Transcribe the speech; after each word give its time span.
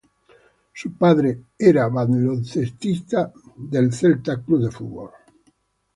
Su 0.73 0.93
padre 0.93 1.43
era 1.59 1.85
el 1.85 1.93
baloncestista 1.93 3.31
Washington 3.55 4.43
Poyet. 4.47 4.73